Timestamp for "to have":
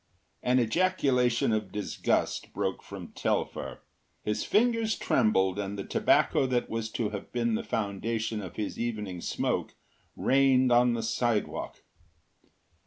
6.93-7.31